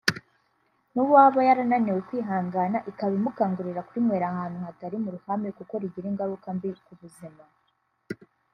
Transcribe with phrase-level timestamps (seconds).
[0.93, 6.93] n’uwaba yarananiwe kwihangana ikaba imukangurira kurinywera ahantu hatari mu ruhame kuko rigira ingaruka mbi ku
[6.99, 7.43] buzima